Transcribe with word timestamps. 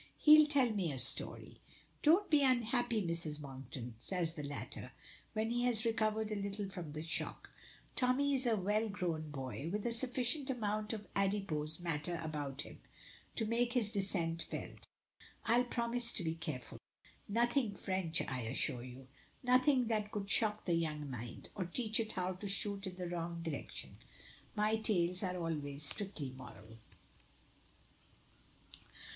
"He'll 0.17 0.47
tell 0.47 0.71
me 0.71 0.91
a 0.91 0.97
story." 0.97 1.61
"Don't 2.01 2.27
be 2.27 2.41
unhappy, 2.41 3.05
Mrs. 3.05 3.39
Monkton," 3.39 3.93
says 3.99 4.33
the 4.33 4.41
latter, 4.41 4.93
when 5.33 5.51
he 5.51 5.61
has 5.65 5.85
recovered 5.85 6.31
a 6.31 6.35
little 6.35 6.67
from 6.67 6.93
the 6.93 7.03
shock 7.03 7.51
Tommy 7.95 8.33
is 8.33 8.47
a 8.47 8.55
well 8.55 8.89
grown 8.89 9.29
boy, 9.29 9.69
with 9.71 9.85
a 9.85 9.91
sufficient 9.91 10.49
amount 10.49 10.91
of 10.91 11.07
adipose 11.15 11.79
matter 11.79 12.19
about 12.23 12.63
him 12.63 12.81
to 13.35 13.45
make 13.45 13.73
his 13.73 13.91
descent 13.91 14.41
felt. 14.49 14.87
"I'll 15.45 15.65
promise 15.65 16.11
to 16.13 16.23
be 16.23 16.33
careful. 16.33 16.79
Nothing 17.29 17.75
French 17.75 18.23
I 18.23 18.39
assure 18.39 18.81
you. 18.83 19.07
Nothing 19.43 19.85
that 19.89 20.09
could 20.11 20.27
shock 20.27 20.65
the 20.65 20.73
young 20.73 21.11
mind, 21.11 21.49
or 21.53 21.65
teach 21.65 21.99
it 21.99 22.13
how 22.13 22.33
to 22.33 22.47
shoot 22.47 22.87
in 22.87 22.95
the 22.95 23.07
wrong 23.07 23.43
direction. 23.43 23.95
My 24.55 24.77
tales 24.77 25.21
are 25.21 25.37
always 25.37 25.83
strictly 25.83 26.31
moral." 26.35 26.79